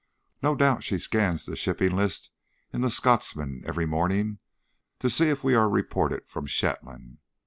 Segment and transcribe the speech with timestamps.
[0.41, 2.31] No doubt she scans the shipping list
[2.73, 4.39] in the Scotsman every morning
[4.97, 7.19] to see if we are reported from Shetland.